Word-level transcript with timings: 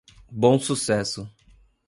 Bom 0.31 0.59
Sucesso 0.59 1.29